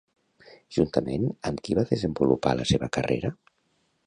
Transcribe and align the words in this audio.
Juntament 0.77 1.27
amb 1.51 1.63
qui 1.69 1.77
va 1.81 1.87
desenvolupar 1.93 2.57
la 2.63 2.67
seva 2.75 2.91
carrera? 2.99 3.37